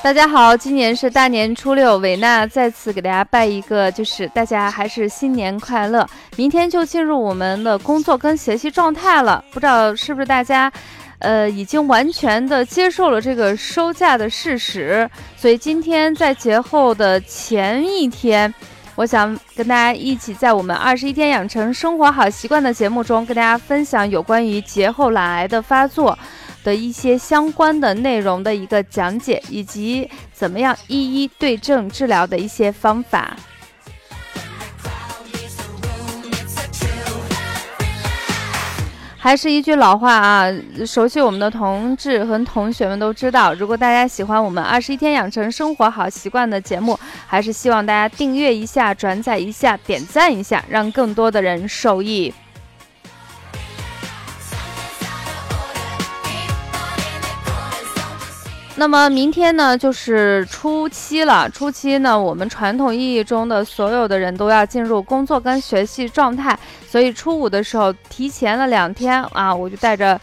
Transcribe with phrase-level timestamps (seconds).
[0.00, 6.08] 大家好，今年是大年初六，维娜再次给大家拜一个，就是大家还是新年快乐。
[6.36, 10.72] 明天就进入我们的工作跟学习状态了，不知道是不是大家，
[11.18, 15.10] 呃，已经完全的接受了这个收假的事实。
[15.36, 18.52] 所以今天在节后的前一天，
[18.94, 26.18] 我想跟大家一起在我们二十一天养成生活好习惯的节目中，跟大家分享有关于节后懒癌的发作。
[26.64, 33.36] 的一些相关的内容的一个讲解，以及怎么样一一对症治疗的一些方法。
[39.24, 40.52] 还是一句老话啊，
[40.84, 46.98] 熟悉我们的同志和同学们都知道，如果大家喜欢我们二十一天养成生活好习惯的节目，
[47.28, 52.34] 还是希望大家订阅一下、转载一下、点赞一下，让更多的人受益。
[58.76, 61.48] 那么明天呢，就是初七了。
[61.48, 70.18] 初七呢，我们传统意义中的所有的人都要进入工作跟学习状态，所以初五的时候提前了两天啊，我就带着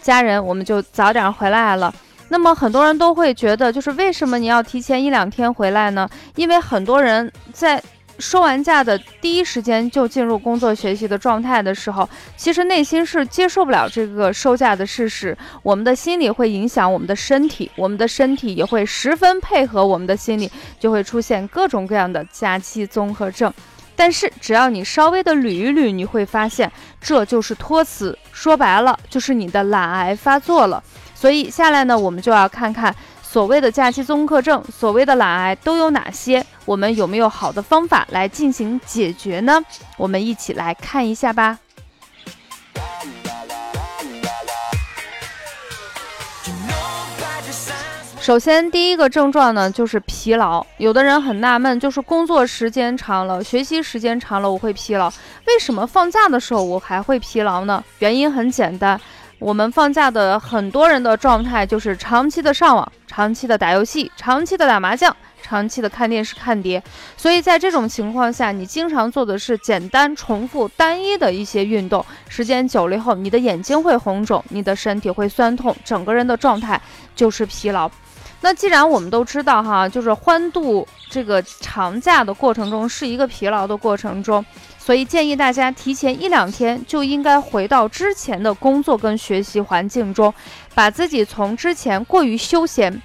[0.00, 1.94] 家人，我们就早点回来了。
[2.28, 6.08] 那么很多人都会觉得，就是为什么你要提前一两天回来呢？
[6.34, 7.82] 因为很多人在。
[8.18, 15.36] 收完假的第一时间就进入工作学习的状态的时候，其实内心是接受不了这个收假的事实。
[15.62, 23.52] 我们的心理会影响我们的身体，我们的身体也会十分配合我们的心理，就会出现各种各样的假期综合症。
[23.96, 26.70] 但是只要你稍微的捋一捋，你会发现
[27.00, 30.82] 这就是托词，说白了就是你的懒癌发作了。
[31.14, 32.94] 所以下来呢，我们就要看看。
[33.34, 36.46] 所谓的假期综合症，所谓的懒癌都有哪些？
[36.64, 39.60] 我们有没有好的方法来进行解决呢？
[39.96, 41.58] 我们一起来看一下吧。
[48.20, 50.64] 首先，第一个症状呢就是疲劳。
[50.78, 55.12] 有的人很纳闷，就是工作时间长了，学习时间长了，我会疲劳。
[55.48, 57.82] 为什么放假的时候我还会疲劳呢？
[57.98, 58.98] 原因很简单。
[59.38, 66.82] 我们放假的很多人的状态就是长期的上网、长期的打游戏、长期的打麻将、长期的看电视、看碟。
[67.16, 76.80] 所以在这种情况下，你经常做的是简单、重复、单一的一些运动，时间久了以后，你的眼睛会红肿，你的身体会酸痛，整个人的状态
[77.14, 77.90] 就是疲劳。
[78.44, 84.44] 那既然我们都知道哈，就是欢度这个长假的过程中是一个疲劳的过程中。
[84.78, 90.34] 所以建议大家提前一两天就应该回到之前的工作跟学习环境中，
[90.74, 93.00] 把自己从之前过于休闲、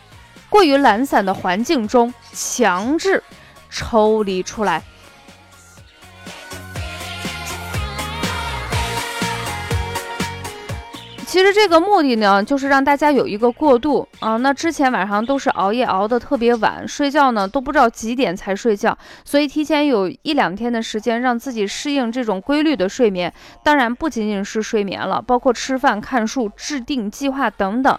[0.49, 3.23] 过于懒散的环境中强制
[3.69, 4.83] 抽离出来。
[11.29, 14.35] 其实这个目的呢，就是让大家有一个过渡啊。
[14.37, 23.31] 那之前晚上都是熬夜熬得特别晚，睡觉呢都不知道几点才睡觉，所以提前有一两天的时间，让自己适应这种规律的睡眠。
[23.63, 27.95] 当然不仅仅是睡眠了，包括吃饭、看书、制定计划等等。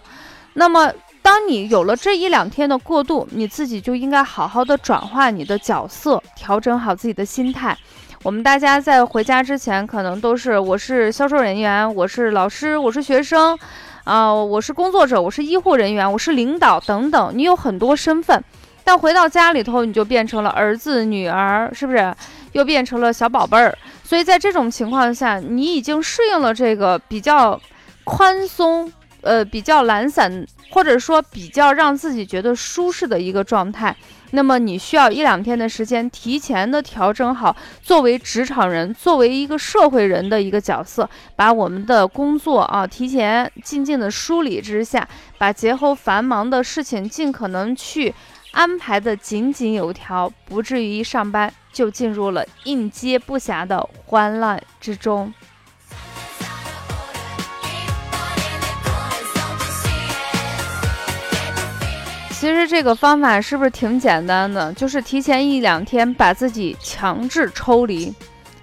[0.55, 7.77] 那么，当你有了这一两天的过渡，你自己就应该好好的转化你的角色，调整好自己的心态。
[8.23, 13.57] 我们大家在回家之前，可能都是我是销售人员，我是老师，我是学生，
[14.03, 18.43] 啊，我是工作者，我是医护人员，我是领导等等，你有很多身份。
[18.83, 22.13] 但回到家里头，你就变成了儿子、女儿，是不是？
[22.51, 23.75] 又变成了小宝贝儿。
[24.03, 27.59] 所以在这种情况下，你已经适应了这个比较
[28.03, 33.95] 宽松，呃，比较懒散，或者说比较让自己觉得舒适的一个状态。
[34.31, 48.13] 那么你需要一两天的时间，提前的调整好作为职场人、作为一个社会人的一个角色，把我们的工作啊提前静静的梳理之下，把节后繁忙的事情尽可能去
[48.51, 55.33] 安排的井井有条，不至于一上班就进入了应接不暇的欢乱之中。
[62.41, 64.73] 其实这个方法是不是挺简单的？
[64.73, 68.11] 就是提前一两天把自己强制抽离，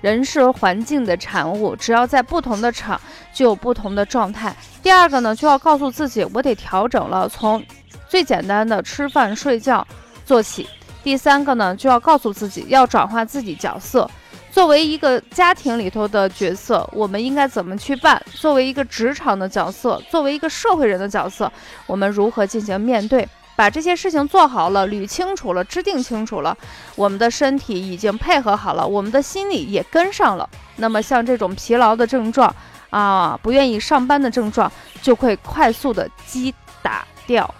[0.01, 3.01] 人是环境的产物，只要在不同的场
[3.33, 4.53] 就有不同的状态。
[4.83, 7.65] 第二个呢，就要告诉自己，我得调整了，从
[8.09, 9.87] 最简单的吃饭睡觉
[10.25, 10.69] 做起。
[11.05, 14.11] 第三个呢，就要告诉自己要转化自己角色，
[14.51, 18.21] 作为一个家庭里头的角色，我们应该怎么去办？
[18.35, 21.53] 作为一个职场的角色，作为一个社会人的角色，
[21.87, 23.29] 我们如何进行面对？
[23.59, 26.57] 把这些事情做好了，捋清楚了，制定清楚了，
[26.95, 30.49] 我们的身体已经配合好了，我们的心理也跟上了。
[30.77, 32.55] 那么像这种疲劳的症状
[32.91, 34.71] 啊，不愿意上班的症状，
[35.03, 37.53] 就会快速的击打掉。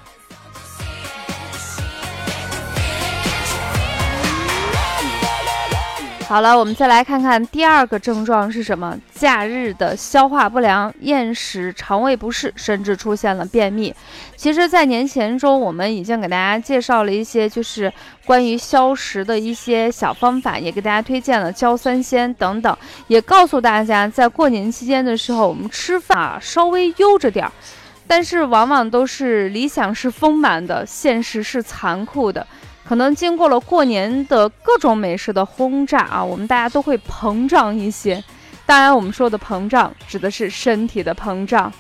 [6.29, 8.95] 好了，我们再来看看第二个症状是什么？
[9.15, 13.95] 假日的消化不良、厌食、肠胃不适，甚至出现了便秘。
[14.37, 17.91] 其实，在年前中，我们已经给大家介绍了一些，就是
[18.27, 22.77] 关于消食的一些小方法，也给大家推荐了焦三鲜等等，
[23.07, 27.53] 也告诉大家，在过年期间的时候，我们吃饭啊稍微悠着点儿。
[28.07, 32.47] 但是，往往都是理想是丰满的，现实是残酷的。
[32.89, 38.25] 可能经过了过年的各种美食的轰炸啊，我们大家都会膨胀一些。
[38.65, 41.71] 当然，我们说的膨胀指的是身体的膨胀。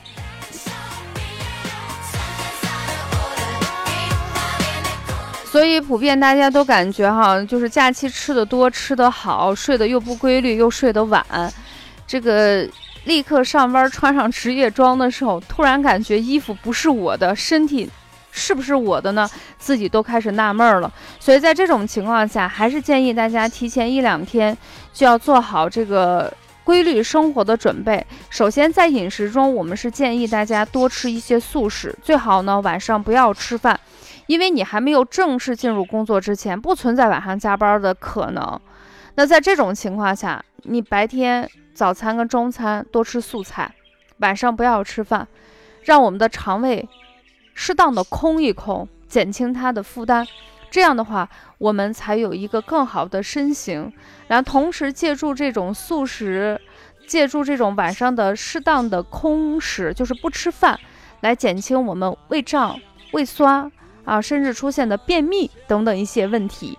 [5.46, 11.24] 所以，普遍大家都感觉哈，就是假期吃的多，吃的好，睡得又不规律，又睡得晚。
[12.06, 12.68] 这个
[13.04, 17.88] 立刻上班穿上职业装的时候，突然感觉衣服不是我的，身体。
[18.38, 19.28] 是不是我的呢？
[19.58, 20.90] 自己都开始纳闷了。
[21.20, 24.56] 所以在这种情况下，还是建议大家提前一两天
[24.92, 26.32] 就要做好这个
[26.64, 28.06] 规律生活的准备。
[28.30, 33.78] 首先，在饮食中，我们是建议大家多吃一些素食，最好呢晚上不要吃饭，
[34.26, 38.60] 因为你还没有正式进入工作之前，不存在晚上加班的可能。
[39.16, 43.74] 那在这种情况下，你白天早餐跟中餐多吃素菜，
[44.18, 45.26] 晚上不要吃饭，
[45.82, 46.88] 让我们的肠胃。
[47.60, 50.24] 适当的空一空，减轻他的负担，
[50.70, 51.28] 这样的话，
[51.58, 53.92] 我们才有一个更好的身形。
[54.28, 56.60] 然后同时借助这种素食，
[57.08, 60.78] 借助这种晚上的适当的空食，就是不吃饭，
[61.22, 62.78] 来减轻我们胃胀、
[63.10, 63.70] 胃酸
[64.04, 66.78] 啊，甚至出现的便秘等等一些问题。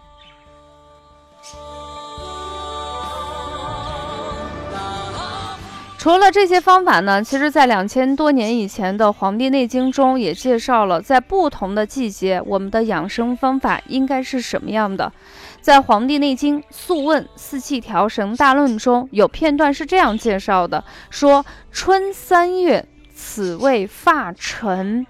[6.00, 15.12] 除了这些方法呢，其实，在两千多年以前的《黄帝内经》中也介绍了，在不同的季节，我们的养生方法应该是什么样的。
[15.60, 25.06] 在《黄帝内经·素问·四气调神大论》中有片段是这样介绍的：说春三月，此谓发沉。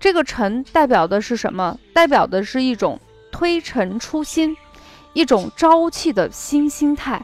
[0.00, 1.78] 这个沉代表的是什么？
[1.94, 2.98] 代表的是一种
[3.30, 4.56] 推陈出新，
[5.12, 7.22] 一种朝气的新心态。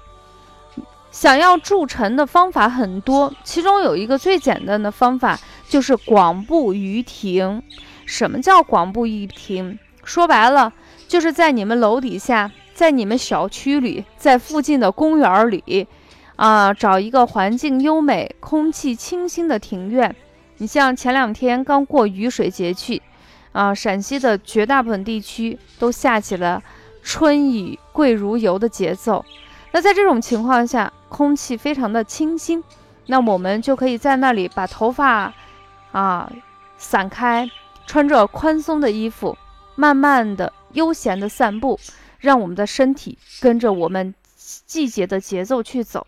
[1.12, 5.38] 想要筑城的方法很多，其中有一个最简单的方法
[5.68, 7.62] 就是广步于庭。
[8.06, 9.78] 什么叫广步于庭？
[10.02, 10.72] 说白了，
[11.06, 15.86] 就是在你们楼底下，在你们小区里，在附近的公园里，
[16.36, 20.16] 啊，找一个环境优美、空气清新的庭院。
[20.56, 23.00] 你像前两天刚过雨水节气，
[23.52, 26.62] 啊，陕西的绝大部分地区都下起了
[27.02, 29.24] 春雨贵如油的节奏。
[29.72, 32.64] 那在这种情况下，空气非常的清新，
[33.06, 35.34] 那我们就可以在那里把头发
[35.92, 36.32] 啊
[36.78, 37.50] 散开，
[37.86, 39.36] 穿着宽松的衣服，
[39.74, 41.78] 慢慢的悠闲的散步，
[42.18, 44.14] 让我们的身体跟着我们
[44.64, 46.06] 季节的节奏去走。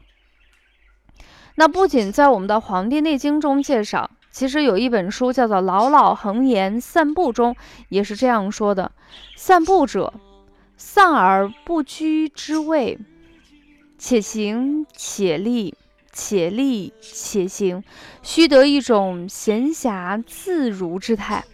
[1.57, 7.55] 那不仅在我们的《黄帝内经》中介绍，其实有一本书叫做《老老恒言散步》中
[7.91, 8.91] 也是这样说的：
[9.37, 10.15] 散步者，
[10.79, 12.99] 散而不居之谓。
[13.99, 15.75] 且行且立，
[16.13, 17.83] 且立且行，
[18.23, 21.45] 须得一种闲暇自如之态，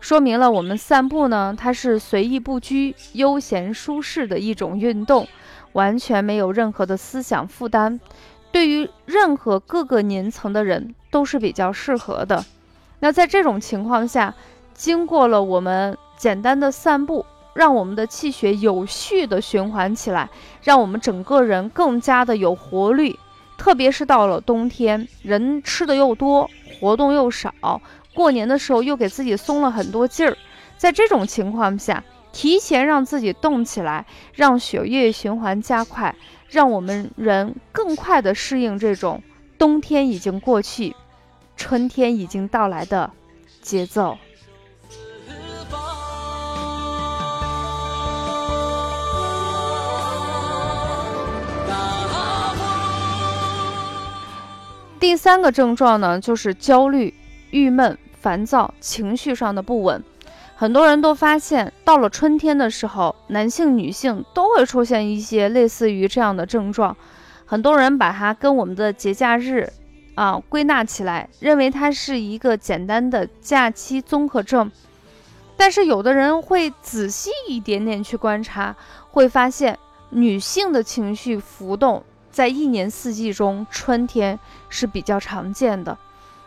[0.00, 5.28] 说明了我们散步呢，它是随意不拘、悠闲舒适的一种运动，
[5.72, 8.00] 完全没有任何的思想负担，
[8.50, 12.44] 对于任何各个年层的人都是比较适合的。
[13.00, 14.34] 那在这种情况下，
[14.74, 17.26] 经过了我们简单的散步。
[17.54, 20.28] 让我们的气血有序的循环起来，
[20.62, 23.18] 让我们整个人更加的有活力。
[23.58, 26.48] 特别是到了冬天，人吃的又多，
[26.80, 27.82] 活动又少，
[28.14, 30.36] 过年的时候又给自己松了很多劲儿。
[30.78, 32.02] 在这种情况下，
[32.32, 36.14] 提前让自己动起来，让血液循环加快，
[36.48, 39.22] 让我们人更快的适应这种
[39.58, 40.96] 冬天已经过去，
[41.54, 43.10] 春天已经到来的
[43.60, 44.16] 节奏。
[55.10, 57.12] 第三个症状呢，就是焦虑、
[57.50, 60.00] 郁闷、烦躁，情绪上的不稳。
[60.54, 66.96] 很多人都发现，到了春天的时候，男性、女性都会出现一些类似于这样的症状。
[67.44, 69.68] 很多人把它跟我们的节假日
[70.14, 74.70] 啊归纳起来，认为它是一个简单的假期综合症。
[75.56, 78.76] 但是有的人会仔细一点点去观察，
[79.10, 79.76] 会发现
[80.10, 82.04] 女性的情绪浮动。
[82.30, 85.98] 在一年四季中，春天是比较常见的。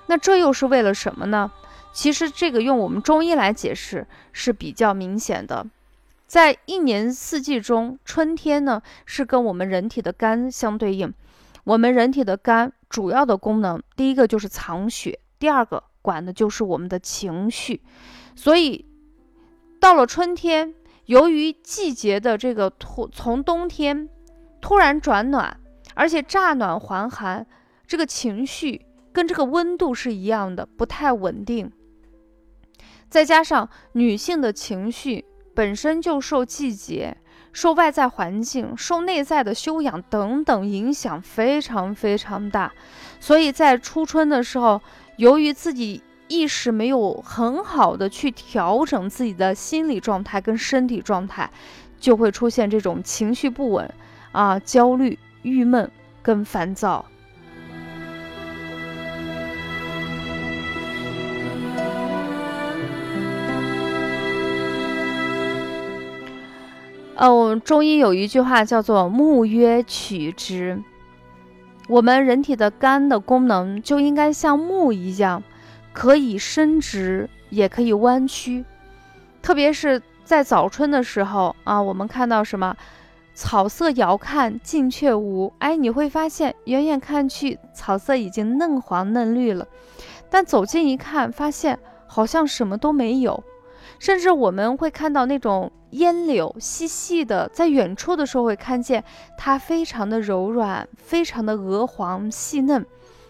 [0.07, 1.51] 那这又是为了什么呢？
[1.91, 5.65] 其实这个用我们中医来解释是比较明显的。
[6.25, 11.13] 在一年四季中，春天呢是跟我们人体的肝相对应。
[11.65, 17.81] 我们人体的肝主要的功能，第一个就是藏血，第二个管的就是我们的情绪。
[18.35, 18.85] 所以
[19.79, 20.73] 到了春天，
[21.05, 24.09] 由于季节的这个突从冬天
[24.59, 25.59] 突然转暖，
[25.93, 27.45] 而且乍暖还寒，
[27.85, 31.71] 这个情绪跟这个温度是一样的，不太稳定。
[33.09, 35.23] 再加上女性的情绪
[35.53, 37.15] 本身就受季节、
[37.51, 42.73] 受外在环境、受内在的修养等等影响非常非常大，
[43.19, 44.81] 所以在初春的时候，
[45.17, 51.47] 由于自己意识没有很好的去调整自己的心理状态跟身体状态，
[51.99, 53.93] 就会出现这种情绪不稳
[54.31, 55.89] 啊、焦虑、郁闷
[56.21, 57.05] 跟烦躁。
[67.15, 70.81] 哦，中医有一句话叫做“木曰取之”。
[71.87, 75.43] 我们人体的肝的功能就应该像木一样，
[75.93, 78.65] 可以伸直，也可以弯曲。
[79.41, 82.75] 特别是在早春的时候啊，我们看到什么
[83.33, 89.67] “草色遥看近却无”，哎，你会发现远远看去，草色已经嫩黄嫩绿了，
[90.29, 93.43] 但走近一看，发现好像什么都没有。
[93.99, 99.03] 甚至我们会看到那种烟柳细细的，在远处的时候会看见
[99.37, 102.85] 它非常的柔软，非常的鹅黄细嫩。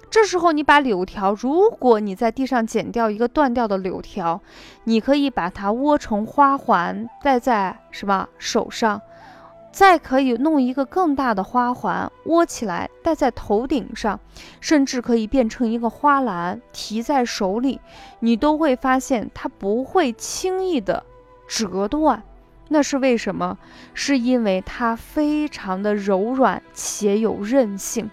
[0.09, 4.41] 这时候你把柳条，如果你在地上剪掉一个断掉的柳条，
[4.83, 9.01] 你可以把它窝成花环，戴在什么手上。
[9.73, 14.19] 再可以弄一个更大的花环窝起来戴在头顶上，
[14.61, 17.81] 甚至可以变成一个花篮提在手里，
[18.19, 21.03] 你都会发现它不会轻易的
[21.47, 22.21] 折断。
[22.69, 23.57] 那是为什么？
[23.95, 28.09] 是因为它非常的柔软且有韧性。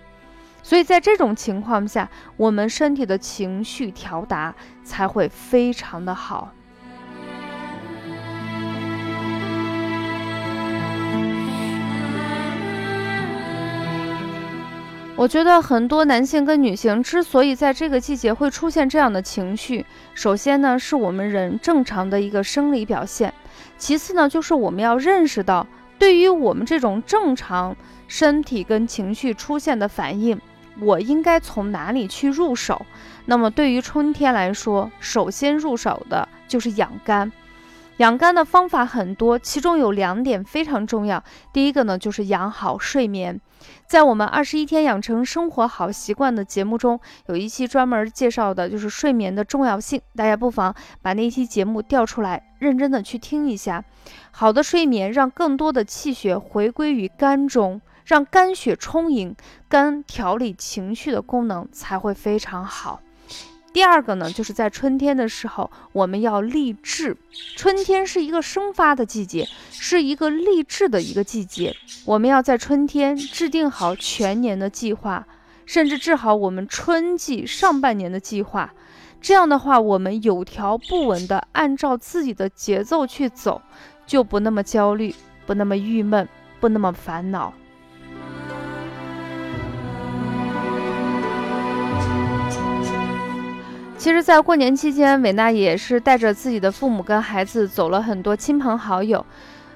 [0.63, 6.53] 所以在这种情况下，我们身体的情绪调达才会非常的好。
[15.21, 19.85] 我觉得很多男性跟女性之所以在这个季节会出现这样的情绪，
[20.15, 23.35] 首先呢是我们人正常的一个生理表现，
[23.77, 25.67] 其次呢就是我们要认识到，
[25.99, 27.77] 对于我们这种正常
[28.09, 30.41] 身体跟情绪出现的反应，
[30.81, 32.87] 我应该从哪里去入手？
[33.27, 37.31] 那么对于春天来说，首先入手的就是养肝。
[38.01, 41.23] 养肝的方法很多，其中有两点非常重要。
[41.53, 43.39] 第一个呢，就是养好睡眠。
[43.87, 53.85] 在我们二十一天养成生活好习惯的节目中，有一期专门介绍的就是睡眠的重要性，大家不妨把那期节目调出来，认真的去听一下。
[54.31, 59.37] 好的睡眠让更多的气血回归于肝中，让肝血充盈，
[59.69, 63.03] 肝调理情绪的功能才会非常好。
[63.73, 67.17] 第二个呢，就是在春天的时候，我们要立志。
[67.57, 71.77] 春天是一个生发的季节，是一个立志的一个季节。
[72.05, 75.25] 我们要在春天制定好全年的计划，
[75.67, 78.75] 甚至制好我们春季上半年的计划。
[79.21, 83.63] 这样的话，我们有条不紊地按照自己的节奏去走，
[84.05, 85.15] 就不那么焦虑，
[85.47, 87.53] 不那么郁闷，不那么烦恼。
[94.01, 99.27] 其实，在过年期间，伟娜也是带着自己的父母跟孩子走了很多亲朋好友。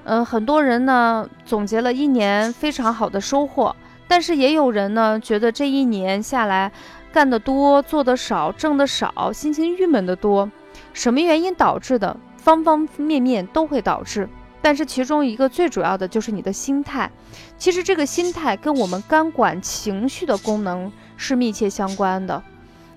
[0.04, 3.76] 嗯，很多人呢总结了一年非常好的收获，
[4.08, 6.72] 但是也有人呢觉得这一年下来
[7.12, 10.50] 干得多、做得少、挣得少，心情郁闷得多。
[10.94, 12.16] 什么原因导致的？
[12.38, 14.26] 方方面面都会导致，
[14.62, 17.10] 但是其中一个最主要的就是你的心态。
[17.58, 22.42] 其实这个心态跟我们肝管情绪的功能是密切相关的。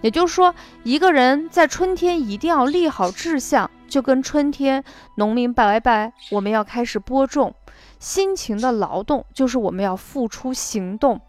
[0.01, 4.83] 也就是说，一个人在春天一定要立好志向，就跟春天
[5.15, 7.53] 农民拜拜，我们要开始播种，
[7.99, 11.19] 辛勤的劳动就是我们要付出行动。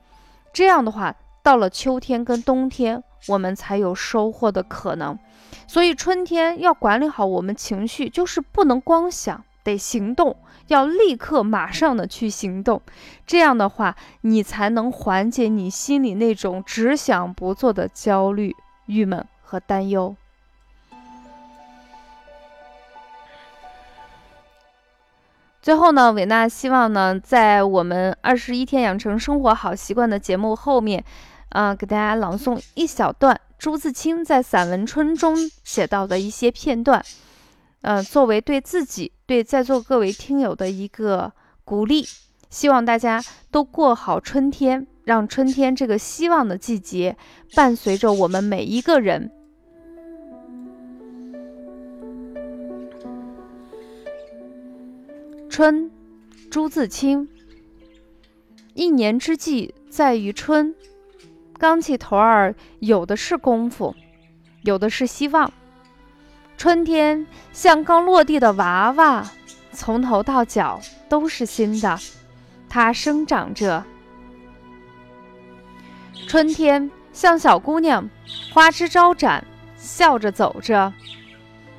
[0.52, 5.18] 这样的话，到了秋天跟冬天，我们才有收获的可能。
[5.66, 10.36] 所以春天要管理好我们情绪，就是不能光想，得行动，
[10.68, 12.80] 要立刻马上的去行动。
[13.26, 18.56] 这样的话，你才能缓解你心里那种只想不做的焦虑。
[18.86, 20.16] 郁闷和担忧。
[25.60, 31.04] 最后呢，伟娜希望呢，在我们二十一天养成生活好习惯的节目后面，
[31.50, 37.04] 啊，给大家朗诵一小段朱自清在散文《春》中写到的一些片段，
[37.82, 42.06] 呃，作为对自己、对在座各位听友的一个鼓励。
[42.48, 47.14] 希望大家都过好春天，让春天这个希望的季节
[47.54, 49.30] 伴随着我们每一个人。
[55.50, 55.90] 春，
[56.50, 57.28] 朱自清。
[58.72, 60.74] 一年之计在于春，
[61.58, 63.94] 刚起头儿有的是功夫，
[64.62, 65.52] 有的是希望。
[66.58, 69.24] 春天像刚落地的娃娃，
[69.70, 71.96] 从头到脚都是新的，
[72.68, 73.84] 它生长着。
[76.26, 78.10] 春天像小姑娘，
[78.52, 79.46] 花枝招展，
[79.76, 80.92] 笑着走着。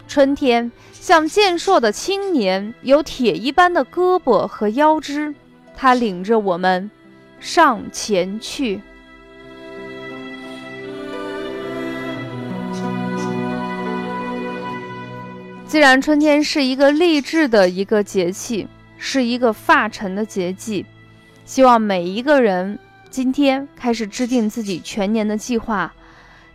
[0.08, 0.72] 春天。
[1.02, 5.34] 像健硕的青年，有铁一般的胳膊和腰肢，
[5.76, 6.92] 他领着我们
[7.40, 8.82] 上前去。
[15.70, 20.84] 既然春天是一个励志的一个节气，是一个发尘的节气，
[21.46, 22.80] 希望每一个人
[23.12, 25.94] 今天开始制定自己全年的计划，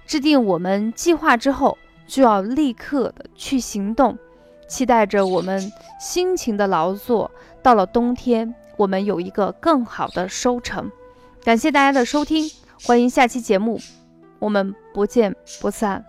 [0.05, 1.79] 制定我们计划之后
[2.09, 4.19] 就要立刻的去行动。
[4.67, 7.31] 期待着我们辛勤的劳作，
[7.63, 10.91] 到了冬天，我们有一个更好的收成。
[11.45, 12.51] 感谢大家的收听，
[12.83, 13.81] 欢迎下期节目，
[14.41, 16.05] 我们不见不散。